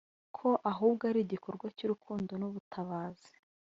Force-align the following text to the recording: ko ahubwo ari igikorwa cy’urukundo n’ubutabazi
ko 0.37 0.49
ahubwo 0.71 1.03
ari 1.09 1.19
igikorwa 1.25 1.65
cy’urukundo 1.77 2.31
n’ubutabazi 2.37 3.31